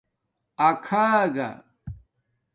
[0.67, 1.49] اکھاگہ